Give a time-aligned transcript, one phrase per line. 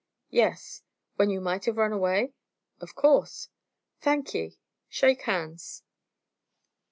[0.31, 0.81] "Yes."
[1.17, 2.33] "When you might have run away?"
[2.79, 3.49] "Of course."
[3.99, 4.57] "Thank ye.
[4.89, 5.83] Shake hands!"